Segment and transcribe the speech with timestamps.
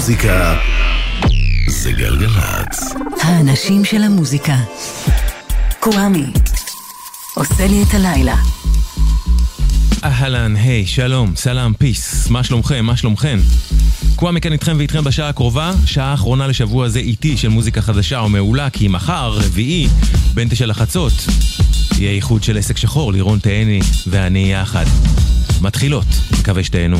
[0.00, 0.56] המוזיקה
[1.68, 2.94] זה גלגלצ.
[3.22, 4.56] האנשים של המוזיקה.
[5.80, 6.24] קוואמי,
[7.34, 8.36] עושה לי את הלילה.
[10.04, 13.38] אהלן, היי, hey, שלום, סלאם, פיס, מה שלומכם, מה שלומכן?
[14.16, 18.70] קוואמי כאן איתכם ואיתכם בשעה הקרובה, שעה האחרונה לשבוע זה איטי של מוזיקה חדשה ומעולה,
[18.70, 19.88] כי מחר, רביעי,
[20.34, 21.12] בין תשע לחצות,
[21.98, 24.84] יהיה איחוד של עסק שחור, לירון תהני ואני יחד.
[25.60, 26.06] מתחילות,
[26.40, 26.98] מקווה שתהנו.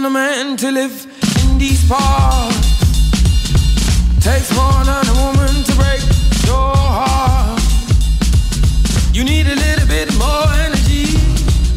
[0.00, 0.96] than a man to live
[1.42, 2.56] in these parts.
[4.18, 6.00] Takes more than a woman to break
[6.48, 7.60] your heart.
[9.12, 11.04] You need a little bit more energy.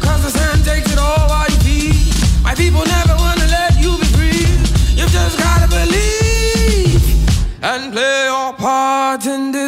[0.00, 1.96] Cause the sun takes it all while you feed.
[2.42, 4.46] My people never wanna let you be free.
[4.96, 7.04] You've just gotta believe
[7.62, 9.63] and play your part in this.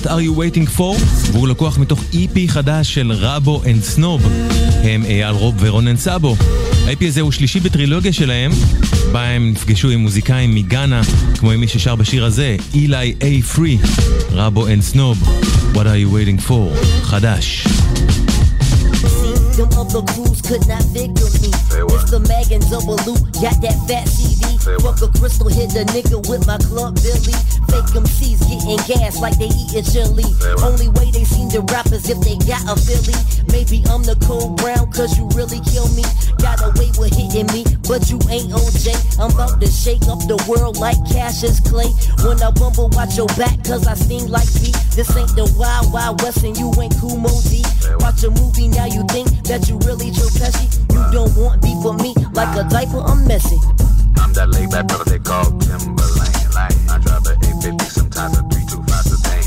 [0.00, 1.02] What Are You Waiting For,
[1.32, 4.22] והוא לקוח מתוך EP חדש של רבו אנד סנוב,
[4.82, 6.36] הם אה, אייל רוב ורונן סאבו.
[6.86, 8.52] ה-IP הזה הוא שלישי בטרילוגיה שלהם,
[9.12, 11.00] בה הם נפגשו עם מוזיקאים מגאנה,
[11.38, 13.78] כמו עם מי ששר בשיר הזה, אילי איי פרי,
[14.30, 15.22] רבו אנד סנוב,
[15.74, 17.66] What Are You Waiting For, חדש.
[19.56, 21.50] Them other crews could not figure me.
[21.92, 22.18] Mr.
[22.30, 24.39] Megan double loop, got that fat seat.
[24.60, 27.32] Fuck a crystal, hit a nigga with my club Billy.
[27.72, 30.28] Fake MCs getting gas like they eating chili.
[30.60, 33.16] Only way they seem to rap is if they got a Philly.
[33.48, 36.04] Maybe I'm the cold brown, cause you really kill me.
[36.44, 38.92] Got away with hitting me, but you ain't OJ.
[39.16, 41.88] I'm about to shake up the world like Cassius Clay.
[42.20, 44.76] When I bumble, watch your back, cause I sting like me.
[44.92, 47.64] This ain't the Wild Wild West and you ain't Kumo D.
[48.04, 50.68] Watch a movie, now you think that you really Joe Pesci.
[50.92, 53.56] You don't want beef for me, like a diaper, I'm messy.
[54.18, 56.34] I'm that laid back brother they call Timberland.
[56.56, 59.44] I drive a 850, sometimes a 325 sedan.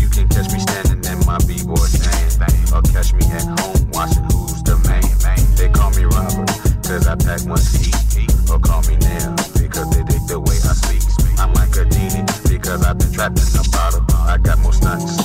[0.00, 2.72] You can catch me standing in my b-boy stand.
[2.72, 5.04] Or catch me at home watching Who's the Man.
[5.56, 6.48] They call me Robert,
[6.86, 7.94] cause I pack one seat.
[8.50, 11.02] Or call me Nail, because they dig the way I speak.
[11.38, 14.04] I'm like a genie, because I've been trapped in a bottle.
[14.24, 15.17] I got more stunts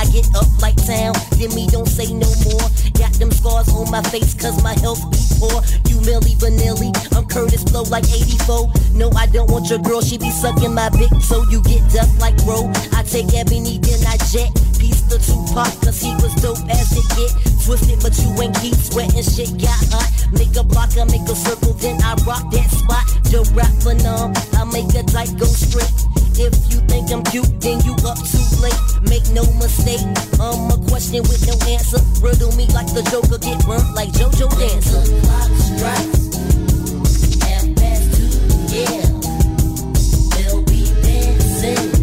[0.00, 2.66] I get up like town, then me don't say no more.
[2.96, 5.60] Got them scars on my face cause my health be poor.
[5.92, 8.72] You Millie Vanilli, I'm Curtis Blow like 84.
[8.96, 12.16] No, I don't want your girl, she be sucking my dick, so you get ducked
[12.16, 12.72] like bro.
[12.96, 14.48] I take Ebony, then I jet.
[14.80, 17.36] Piece the Tupac, cause he was dope as it get.
[17.60, 20.08] Twisted, but you ain't keep sweating, shit got hot.
[20.32, 23.04] Make a block, I make a circle, then I rock that spot.
[23.28, 23.68] The rap
[24.00, 26.09] numb, I make a dyke go straight.
[26.42, 28.72] If you think I'm cute, then you up too late.
[29.02, 30.00] Make no mistake,
[30.40, 32.00] I'm a question with no answer.
[32.24, 35.04] Riddle me like the Joker, get burnt like JoJo Dancer.
[35.20, 36.32] Clock strikes,
[37.44, 38.32] half past two,
[38.72, 39.04] yeah.
[40.34, 41.99] They'll be dancing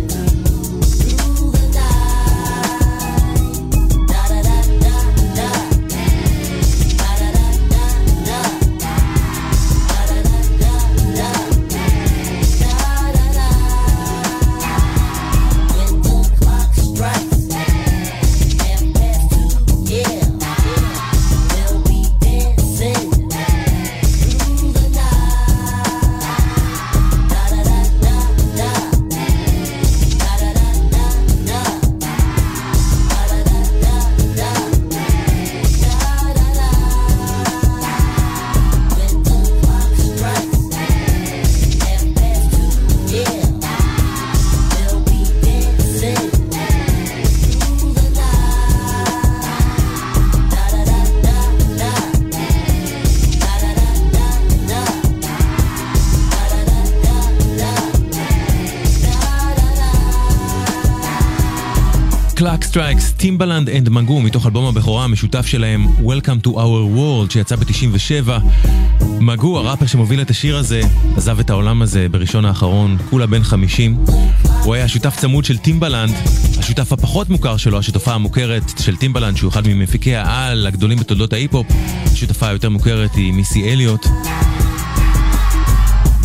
[62.68, 67.56] Clock Strikes, טימבלנד and מגו מתוך אלבום הבכורה המשותף שלהם Welcome to our world שיצא
[67.56, 68.30] ב-97.
[69.20, 70.82] מגו, הראפר שמוביל את השיר הזה,
[71.18, 73.98] עזב את העולם הזה בראשון האחרון, כולה בן 50.
[74.64, 76.14] הוא היה שותף צמוד של טימבלנד,
[76.60, 81.68] השותף הפחות מוכר שלו, השותפה המוכרת של טימבלנד, שהוא אחד ממפיקי העל הגדולים בתולדות ההיפ-הופ,
[82.06, 84.08] השותפה היותר מוכרת היא מיסי אליוט.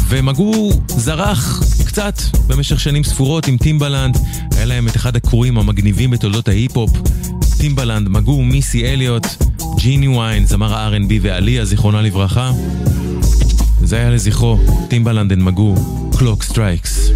[0.08, 4.18] ומגו זרח קצת במשך שנים ספורות עם טימבלנד,
[4.62, 6.90] היה להם את אחד ה crewים המגניבים בתולדות ההיפ-הופ,
[7.58, 9.26] טימבלנד, מגו, מיסי אליוט,
[9.76, 12.52] ג'ינוויין, זמר ה-R&B ואאליה, זיכרונה לברכה.
[13.82, 15.74] זה היה לזכרו, טימבלנד and מגו,
[16.18, 17.10] Clock Strikes.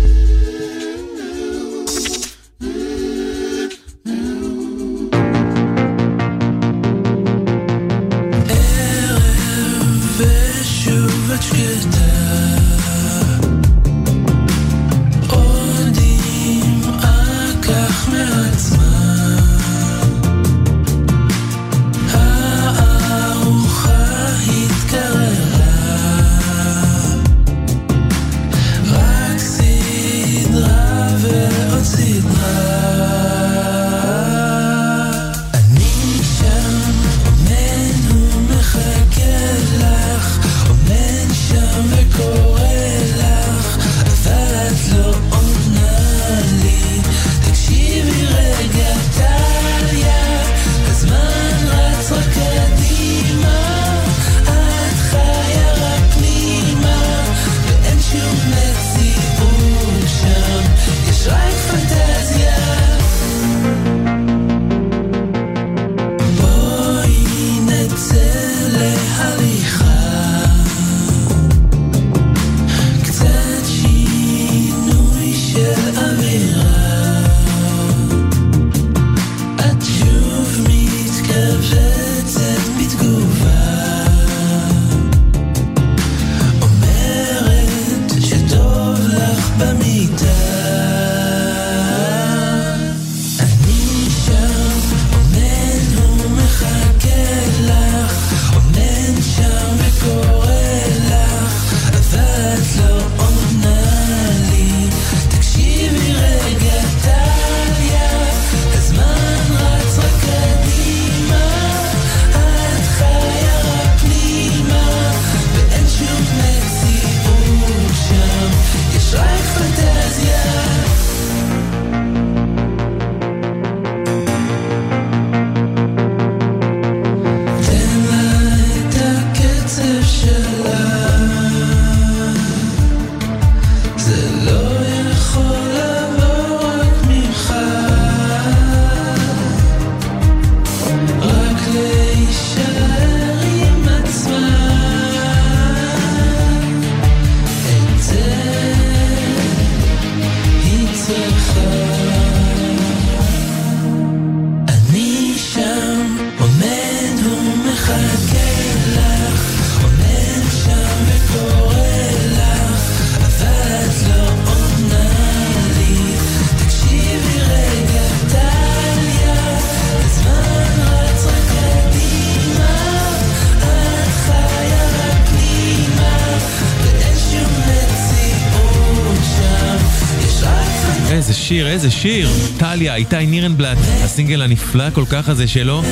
[181.86, 182.28] איזה שיר.
[182.58, 185.82] טליה, איתי נירנבלט, הסינגל הנפלא כל כך הזה שלו.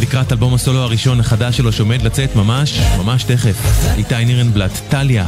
[0.00, 3.56] לקראת אלבום הסולו הראשון החדש שלו שעומד לצאת ממש, ממש תכף.
[3.96, 5.26] איתי נירנבלט, טליה.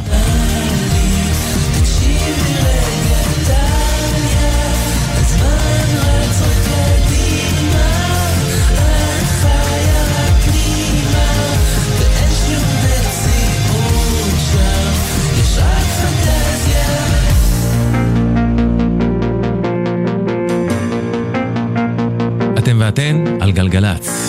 [22.89, 24.28] ואתן על גלגלצ.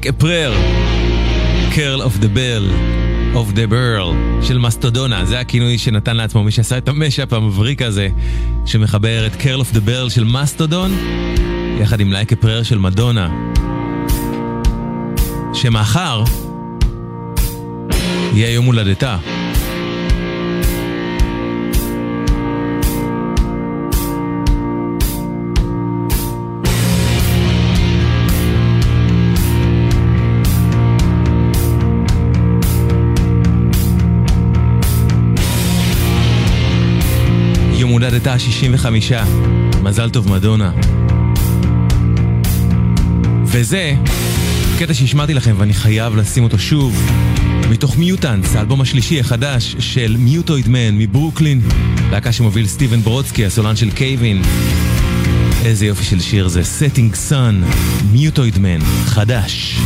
[0.00, 0.52] Like a Prayer,
[1.74, 2.64] Curl of the Bell,
[3.34, 8.08] of the Burl, של מסטודונה, זה הכינוי שנתן לעצמו מי שעשה את המשאפ המבריק הזה,
[8.66, 10.92] שמחבר את Curl of the Bell של מסטודון,
[11.80, 13.28] יחד עם Like a Prayer של מדונה.
[15.54, 16.24] שמחר
[18.34, 19.16] יהיה יום הולדתה.
[37.80, 38.86] יום הולדתה ה-65,
[39.82, 40.72] מזל טוב מדונה.
[43.44, 43.94] וזה
[44.78, 47.10] קטע שהשמעתי לכם ואני חייב לשים אותו שוב
[47.70, 51.60] מתוך מיוטנס, האלבום השלישי החדש של מיוטויד מן מברוקלין
[52.10, 54.42] להקה שמוביל סטיבן ברודסקי, הסולן של קייבין.
[55.64, 57.66] איזה יופי של שיר זה, Setting Sun,
[58.12, 59.80] מיוטויד מן, חדש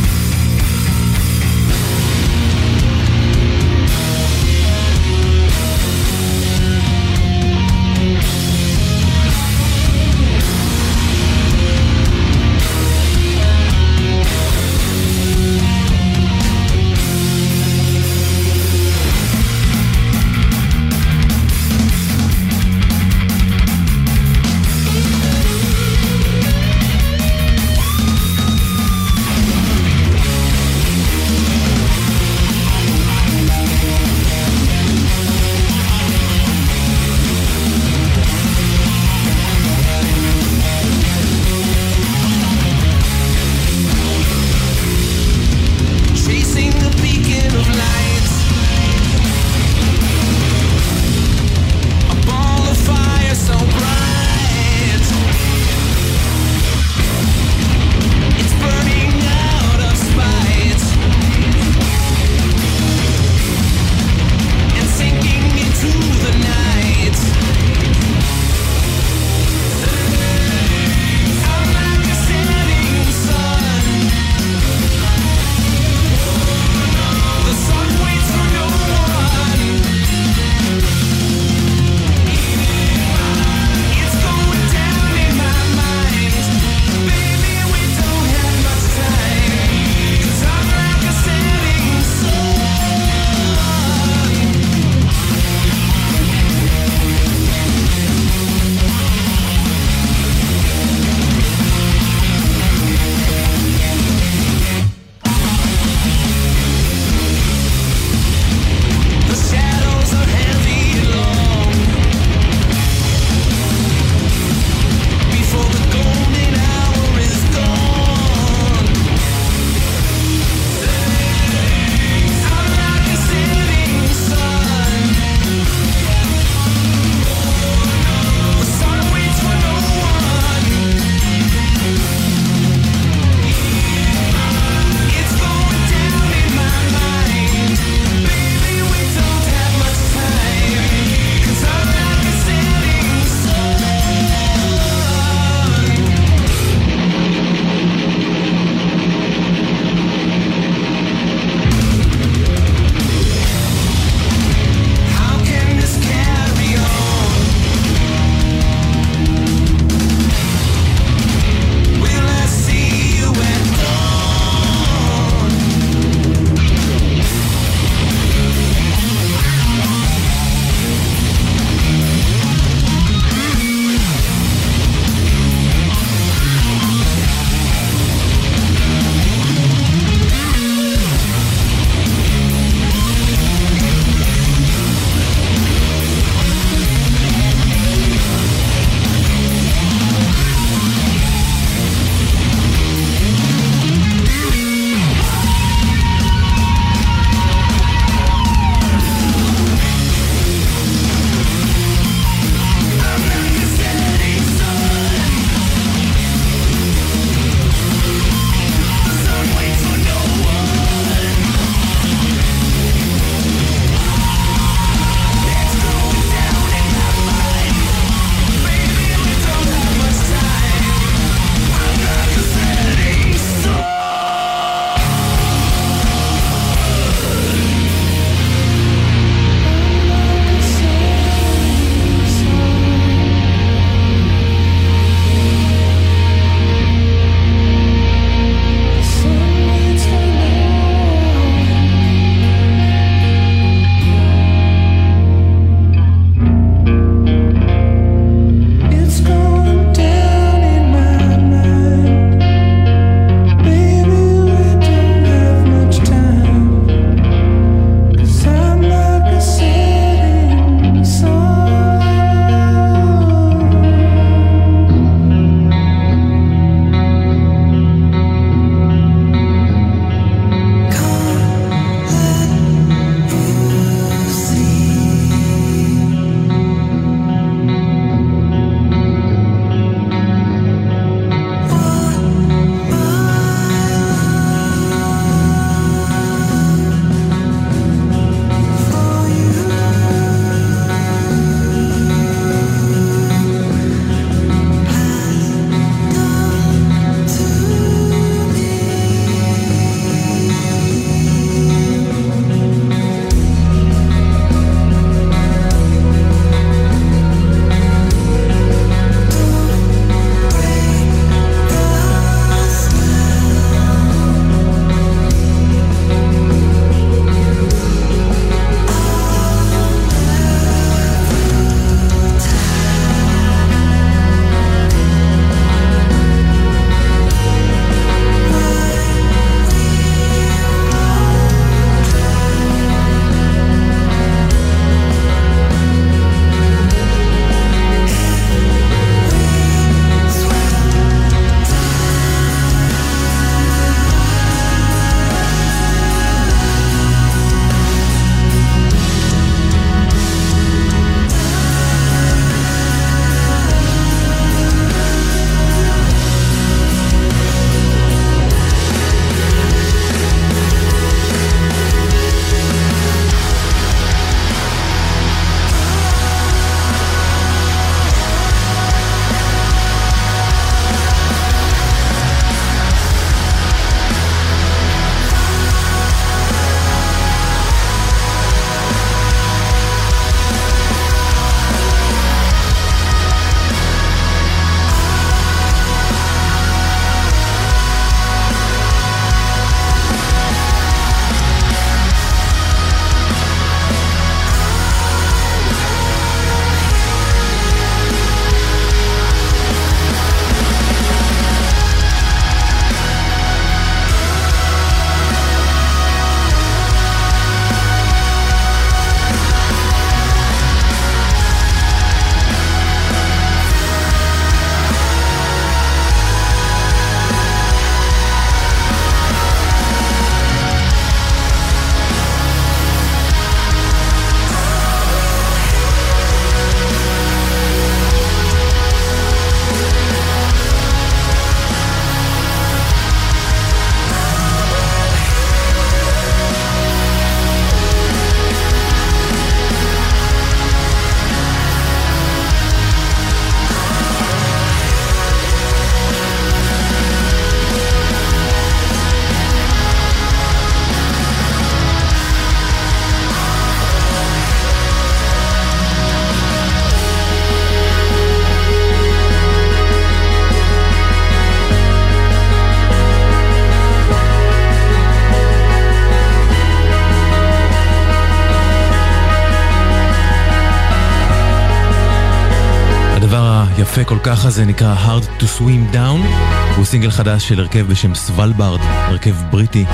[474.27, 476.27] הטרק הזה נקרא Hard to Swim Down,
[476.75, 479.85] הוא סינגל חדש של הרכב בשם סוולברד, הרכב בריטי,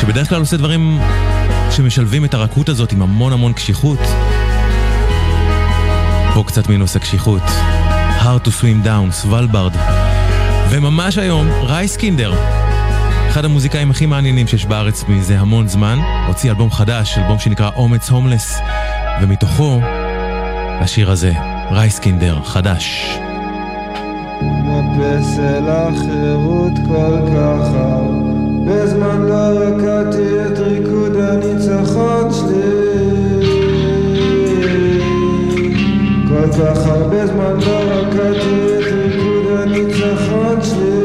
[0.00, 1.00] שבדרך כלל עושה דברים
[1.70, 3.98] שמשלבים את הרכות הזאת עם המון המון קשיחות.
[6.34, 7.42] פה קצת מינוס הקשיחות.
[8.20, 9.72] Hard to Swim Down, סוולברד.
[10.70, 12.34] וממש היום, רייסקינדר,
[13.30, 18.10] אחד המוזיקאים הכי מעניינים שיש בארץ מזה המון זמן, הוציא אלבום חדש, אלבום שנקרא אומץ
[18.10, 18.58] הומלס,
[19.22, 19.80] ומתוכו
[20.80, 21.32] השיר הזה,
[21.70, 23.18] רייסקינדר, חדש.
[24.92, 27.68] פסל החירות כל כך
[28.66, 33.04] בזמן לא רקדתי את ריקוד הניצחון שלי.
[36.28, 41.04] כל כך הרבה זמן לא רקדתי את ריקוד הניצחון שלי.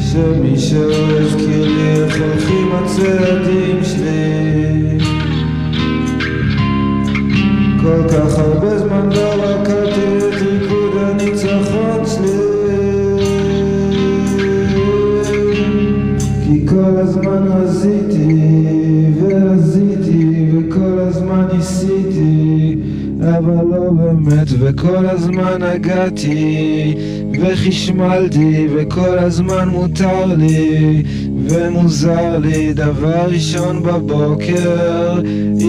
[0.00, 4.98] שמישהו הזכיר לי איך הולכים הצעדים שלי.
[7.82, 8.79] כל כך הרבה
[23.50, 26.94] אבל לא באמת וכל הזמן הגעתי
[27.40, 31.02] וחשמלתי וכל הזמן מותר לי
[31.48, 32.72] ומוזר לי.
[32.74, 35.20] דבר ראשון בבוקר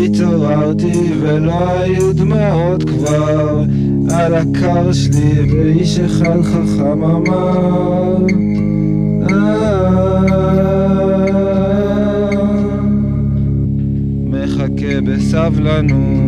[0.06, 3.64] התעוררתי ולא היו דמעות כבר
[4.12, 8.18] על הקר שלי ואיש אחד חכם אמר
[14.26, 16.21] מחכה בסבלנות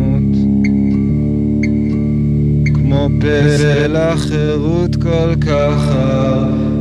[3.24, 5.94] פסל החירות כל כך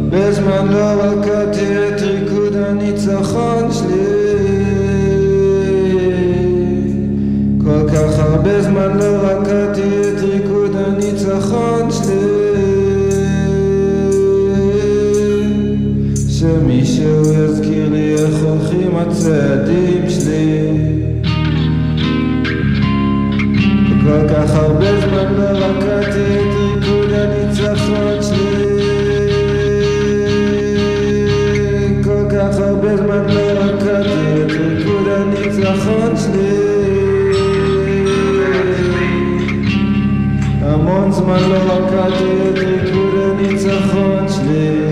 [0.09, 4.63] בזמן לא רקדתי את ריקוד הניצחון שלי.
[7.63, 12.43] כל כך הרבה זמן לא רקדתי את ריקוד הניצחון שלי.
[16.29, 20.62] שמישהו יזכיר לי איך הולכים הצעדים שלי
[24.03, 28.83] כל כך הרבה זמן לא רקדתי את ריקוד הניצחון שלי.
[32.03, 36.73] כל כך הרבה זמן לא רקדתי את ריקוד הניצחון שלי.
[40.61, 44.83] המון זמן לא רקדתי את ריקוד הניצחון שלי.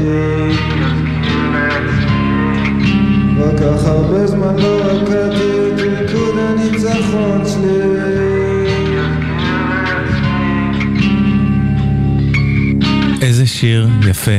[3.38, 7.61] כל כך הרבה זמן לא רקדתי את ריקוד הניצחון שלי
[13.62, 14.32] שיר יפה.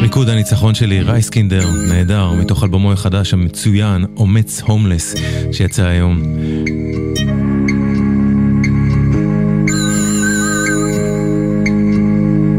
[0.00, 5.14] ריקוד הניצחון שלי, רייסקינדר, נהדר, מתוך אלבומו החדש המצוין, אומץ הומלס,
[5.52, 6.22] שיצא היום.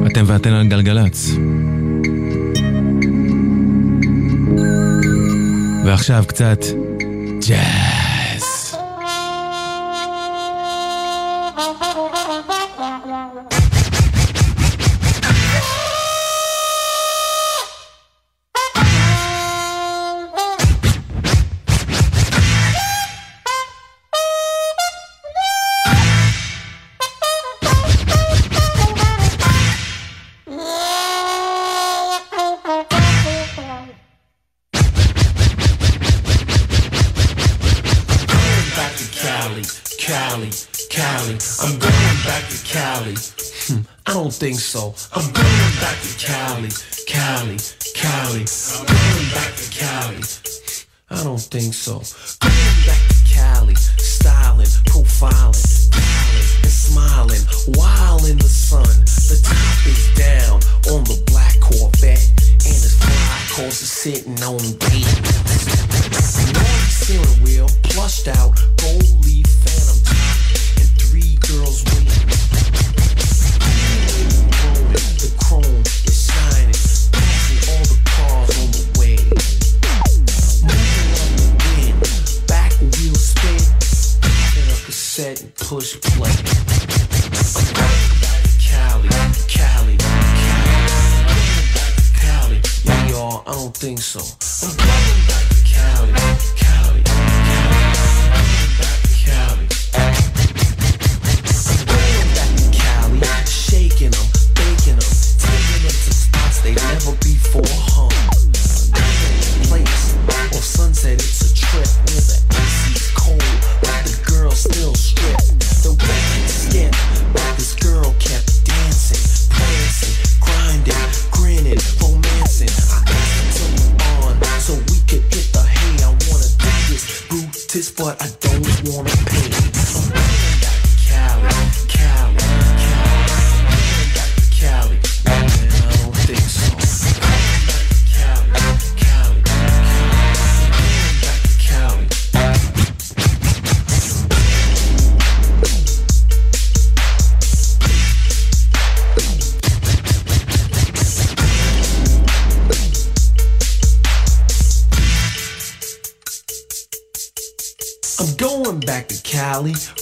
[0.07, 1.31] אתם ואתן על גלגלצ.
[5.85, 6.59] ועכשיו קצת
[7.47, 7.86] ג'אז.
[55.19, 55.66] violent.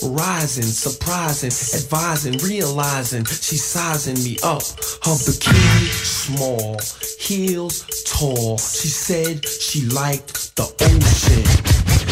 [0.04, 4.64] Rising, surprising, advising, realizing she's sizing me up.
[5.04, 6.80] Her bikini small,
[7.20, 8.58] heels tall.
[8.58, 11.46] She said she liked the ocean.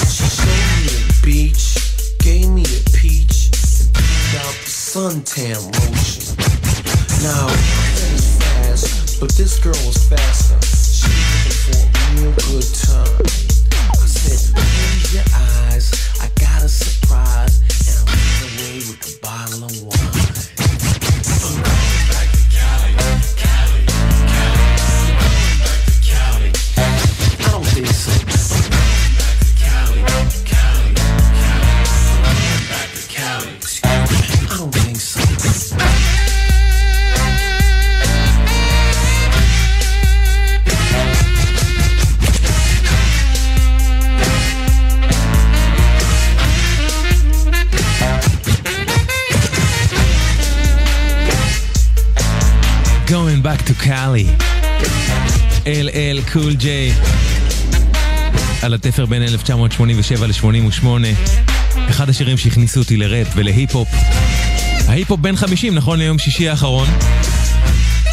[0.07, 3.49] She showed me the beach, gave me a peach,
[3.79, 6.35] and pulled out the suntan lotion.
[7.23, 7.47] Now,
[8.13, 10.59] is fast, but this girl was faster.
[10.61, 13.42] She was looking for a real good time.
[54.13, 54.25] Cali.
[55.65, 56.93] LL Cool J.
[58.61, 60.87] על התפר בין 1987 ל-88.
[61.89, 63.87] אחד השירים שהכניסו אותי לראפ ולהיפ-הופ.
[64.87, 66.87] ההיפ-הופ בן 50, נכון ליום שישי האחרון.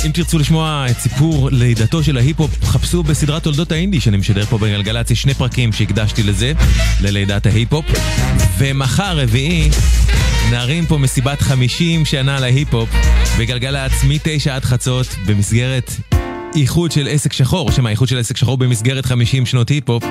[0.06, 4.58] אם תרצו לשמוע את סיפור לידתו של ההיפ-הופ, חפשו בסדרת תולדות האינדי שאני משדר פה
[4.58, 6.52] בגלגלצ, יש שני פרקים שהקדשתי לזה,
[7.00, 7.84] ללידת ההיפ-הופ.
[8.58, 9.70] ומחר, רביעי,
[10.50, 12.88] נרים פה מסיבת 50 שנה להיפ-הופ
[13.38, 15.90] בגלגלצ מ-9 עד חצות במסגרת
[16.54, 20.04] איחוד של עסק שחור, או שמא איחוד של עסק שחור במסגרת 50 שנות היפ-הופ.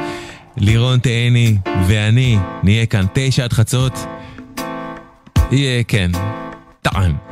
[0.58, 3.94] לירון תהני ואני נהיה כאן 9 עד חצות.
[5.52, 6.12] יהיה, כן,
[6.82, 7.29] טעם.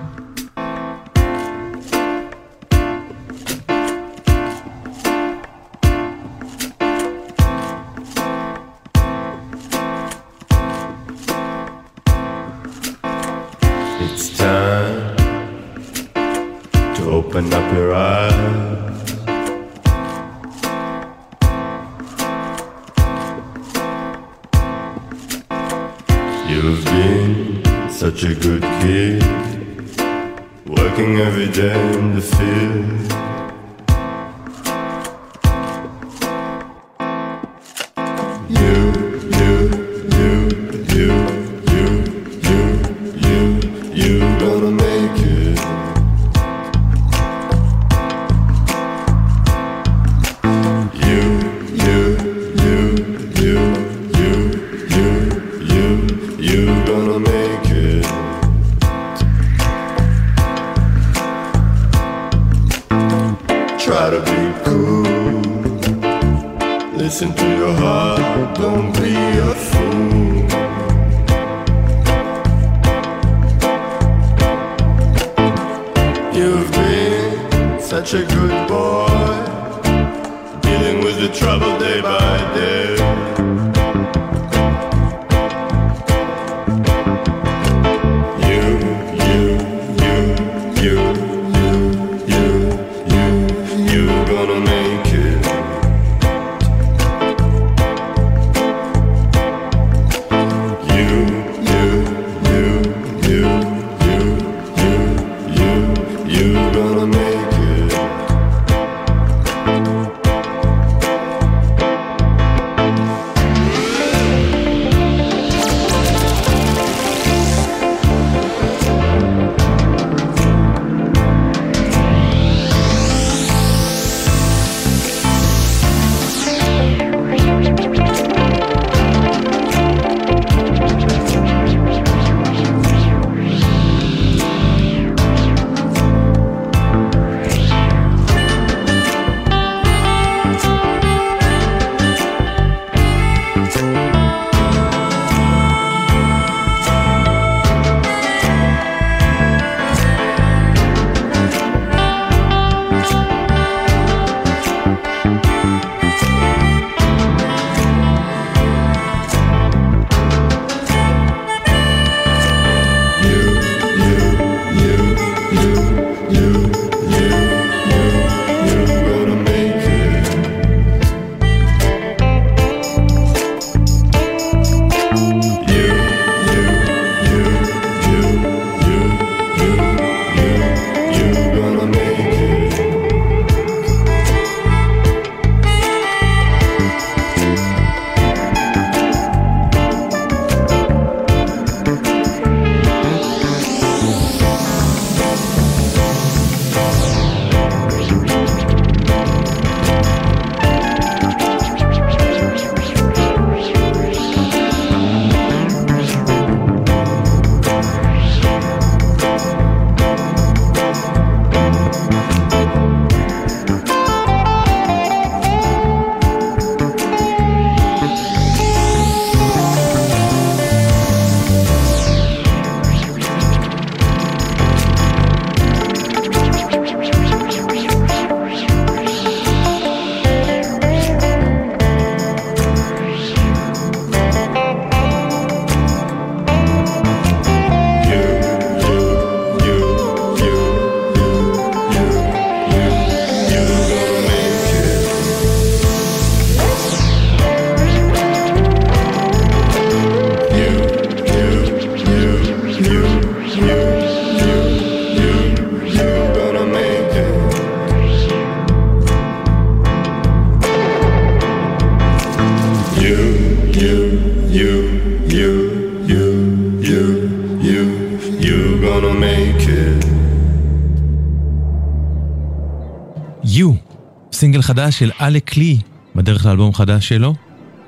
[274.78, 275.78] חדש של אלק לי,
[276.16, 277.34] בדרך לאלבום חדש שלו.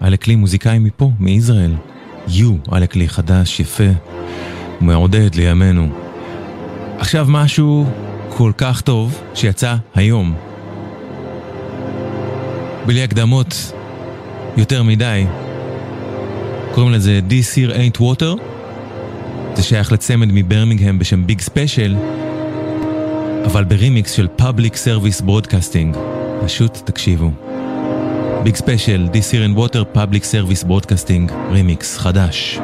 [0.04, 1.76] אלק לי מוזיקאי מפה, מישראל.
[2.28, 3.84] יו, אלק לי חדש, יפה,
[4.82, 5.90] מעודד לימינו.
[6.98, 7.86] עכשיו משהו
[8.30, 10.36] כל כך טוב שיצא היום.
[12.86, 13.74] בלי הקדמות
[14.58, 15.26] יותר מדי.
[16.74, 18.42] קוראים לזה This Here Ain't Water.
[19.56, 21.96] זה שייך לצמד מברמינגהם בשם Big Special,
[23.46, 26.19] אבל ברימיקס של Public Service Broadcasting.
[26.44, 27.32] פשוט תקשיבו.
[28.44, 32.60] Big Special, This Here Ain't Water Public Service Broadcasting, רימיקס חדש.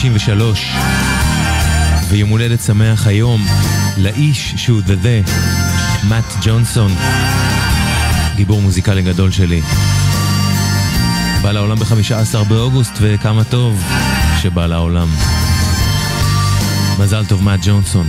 [0.00, 0.72] 63.
[2.08, 3.46] ויום הולדת שמח היום
[3.96, 5.30] לאיש שהוא דה דה,
[6.08, 6.94] מאט ג'ונסון,
[8.36, 9.60] גיבור מוזיקלי גדול שלי.
[11.42, 13.82] בא לעולם ב-15 באוגוסט, וכמה טוב
[14.42, 15.08] שבא לעולם.
[16.98, 18.06] מזל טוב, מאט ג'ונסון.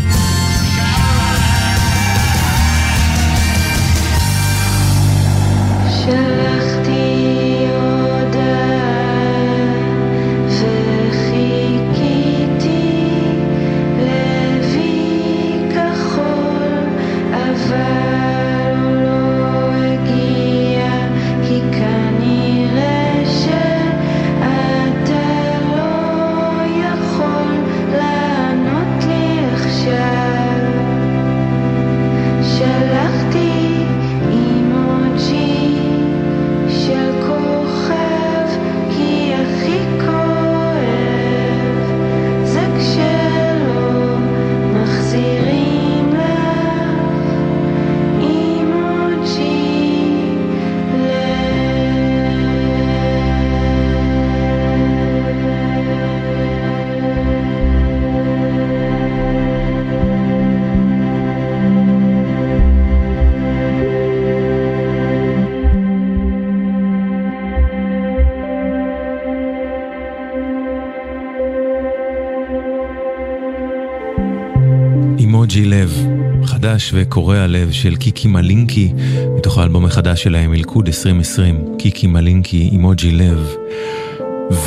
[76.80, 78.94] חדש וקורע לב של קיקי מלינקי,
[79.38, 83.48] מתוך האלבום החדש שלהם, מלכוד 2020, קיקי מלינקי, אימוג'י לב.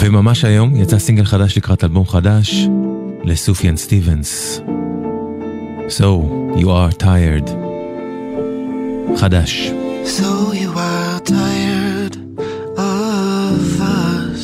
[0.00, 2.66] וממש היום יצא סינגל חדש לקראת אלבום חדש
[3.24, 4.60] לסופיאן סטיבנס.
[5.88, 6.02] So,
[6.56, 7.50] you are tired.
[9.16, 9.70] חדש.
[10.04, 12.14] So you are tired
[12.76, 14.42] of us.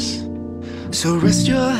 [0.91, 1.78] So rest your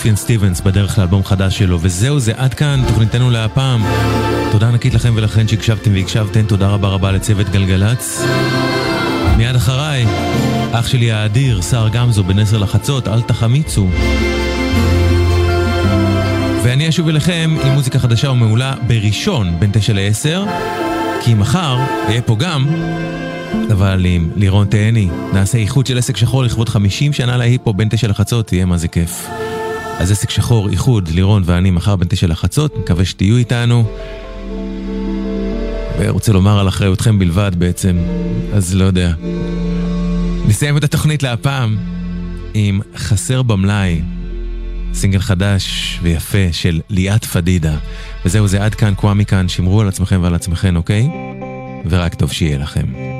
[0.00, 3.84] סופיאן סטיבנס בדרך לאלבום חדש שלו, וזהו זה עד כאן תוכניתנו להפעם.
[4.52, 8.22] תודה ענקית לכם ולכן שהקשבתם והקשבתם, תודה רבה רבה לצוות גלגלצ.
[9.36, 10.06] מיד אחריי,
[10.72, 13.88] אח שלי האדיר, שר גמזו בן עשר לחצות, אל תחמיצו.
[16.62, 20.44] ואני אשוב אליכם עם מוזיקה חדשה ומעולה בראשון בין תשע לעשר,
[21.24, 21.78] כי מחר
[22.08, 22.66] אהיה פה גם,
[23.72, 28.08] אבל עם לירון תהני, נעשה איחוד של עסק שחור לכבוד 50 שנה להיפו בין תשע
[28.08, 29.28] לחצות, יהיה מה זה כיף.
[30.00, 33.84] אז עסק שחור, איחוד, לירון ואני מחר בין תשע לחצות, מקווה שתהיו איתנו.
[35.98, 37.96] ורוצה לומר על אחריותכם בלבד בעצם,
[38.52, 39.12] אז לא יודע.
[40.46, 41.76] נסיים את התוכנית להפעם
[42.54, 44.02] עם חסר במלאי,
[44.94, 47.76] סינגל חדש ויפה של ליאת פדידה.
[48.24, 51.08] וזהו זה עד כאן, קוואמי כאן, שמרו על עצמכם ועל עצמכם, אוקיי?
[51.90, 53.19] ורק טוב שיהיה לכם.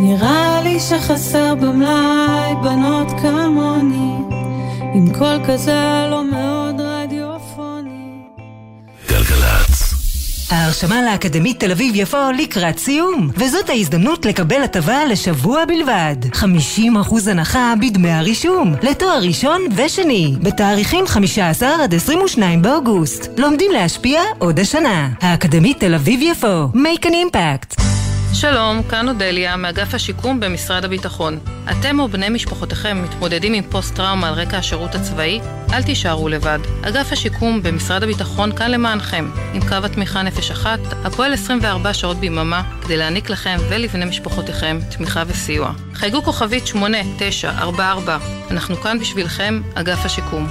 [0.00, 4.14] נראה לי שחסר במלאי בנות כמוני,
[4.94, 8.22] עם קול כזה לא מאוד רדיופוני.
[9.08, 9.94] גלגלצ.
[10.50, 16.16] ההרשמה לאקדמית תל אביב יפו לקראת סיום, וזאת ההזדמנות לקבל הטבה לשבוע בלבד.
[16.34, 23.28] 50% הנחה בדמי הרישום, לתואר ראשון ושני, בתאריכים 15 עד 22 באוגוסט.
[23.38, 25.08] לומדים להשפיע עוד השנה.
[25.20, 27.93] האקדמית תל אביב יפו, make an impact.
[28.34, 31.38] שלום, כאן אודליה, מאגף השיקום במשרד הביטחון.
[31.70, 35.40] אתם או בני משפחותיכם מתמודדים עם פוסט-טראומה על רקע השירות הצבאי?
[35.72, 36.58] אל תישארו לבד.
[36.82, 42.62] אגף השיקום במשרד הביטחון כאן למענכם, עם קו התמיכה נפש אחת, הפועל 24 שעות ביממה,
[42.82, 45.72] כדי להעניק לכם ולבני משפחותיכם תמיכה וסיוע.
[45.94, 48.18] חייגו כוכבית 8944,
[48.50, 50.46] אנחנו כאן בשבילכם, אגף השיקום.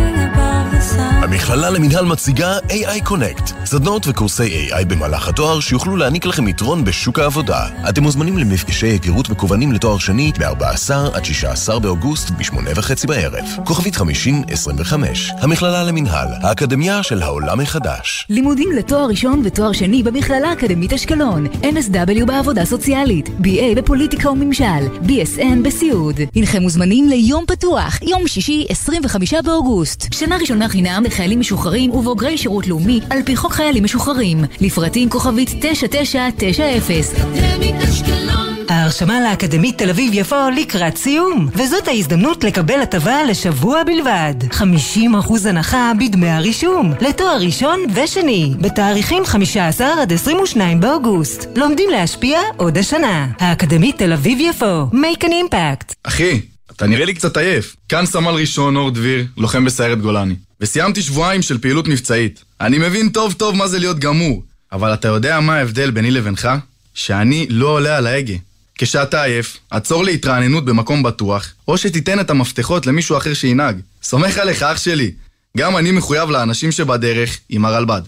[1.30, 7.18] המכללה למינהל מציגה AI Connect, סדנות וקורסי AI במהלך התואר שיוכלו להעניק לכם יתרון בשוק
[7.18, 7.66] העבודה.
[7.88, 13.44] אתם מוזמנים למפגשי היכרות מקוונים לתואר שני ב-14 עד 16 באוגוסט ב-8 וחצי בערב.
[13.64, 18.26] כוכבית 5025, המכללה למינהל, האקדמיה של העולם החדש.
[18.28, 25.62] לימודים לתואר ראשון ותואר שני במכללה האקדמית אשקלון, NSW בעבודה סוציאלית, BA בפוליטיקה וממשל, BSN
[25.64, 26.20] בסיעוד.
[26.36, 30.12] הנכם מוזמנים ליום פתוח, יום שישי 25 באוגוסט.
[30.12, 34.44] שנה ראשונה חינם לחיילים משוחררים ובוגרי שירות לאומי על פי חוק חיילים משוחררים.
[34.60, 37.04] לפרטים כוכבית 9990.
[38.68, 44.34] ההרשמה לאקדמית תל אביב יפו לקראת סיום, וזאת ההזדמנות לקבל הטבה לשבוע בלבד.
[44.50, 51.48] 50% הנחה בדמי הרישום, לתואר ראשון ושני, בתאריכים 15 עד 22 באוגוסט.
[51.56, 53.26] לומדים להשפיע עוד השנה.
[53.38, 55.94] האקדמית תל אביב יפו, make an impact.
[56.04, 56.40] אחי,
[56.80, 57.76] אתה נראה לי קצת עייף.
[57.88, 60.34] כאן סמל ראשון אור דביר, לוחם בסיירת גולני.
[60.60, 62.44] וסיימתי שבועיים של פעילות מבצעית.
[62.60, 66.48] אני מבין טוב טוב מה זה להיות גמור, אבל אתה יודע מה ההבדל ביני לבינך?
[66.94, 68.34] שאני לא עולה על ההגה.
[68.74, 73.80] כשאתה עייף, עצור להתרעננות במקום בטוח, או שתיתן את המפתחות למישהו אחר שינהג.
[74.02, 75.10] סומך עליך, אח שלי.
[75.56, 78.02] גם אני מחויב לאנשים שבדרך עם הרלב"ד.